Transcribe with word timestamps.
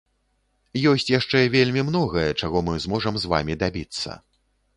Ёсць 0.91 1.11
яшчэ 1.19 1.41
вельмі 1.55 1.83
многае, 1.89 2.25
чаго 2.41 2.65
мы 2.71 2.79
зможам 2.87 3.13
з 3.21 3.31
вамі 3.37 3.59
дабіцца. 3.67 4.19